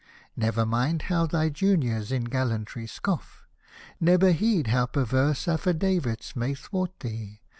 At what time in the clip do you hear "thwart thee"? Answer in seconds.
6.55-7.41